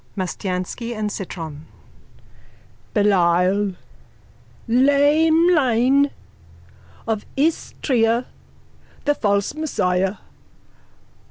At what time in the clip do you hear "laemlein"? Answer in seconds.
4.67-6.09